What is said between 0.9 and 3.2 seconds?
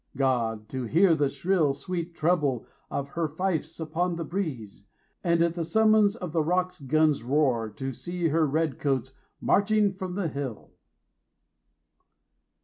the shrill 11 Sweet treble of